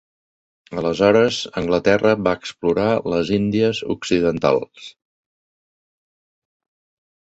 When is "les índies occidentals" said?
3.15-4.89